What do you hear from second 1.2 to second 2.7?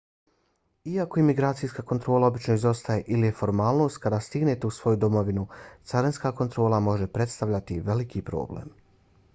imigracijska kontrola obično